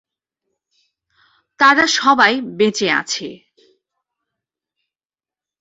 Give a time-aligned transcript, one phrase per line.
[1.59, 3.27] তারা সবাই বেঁচে আছে।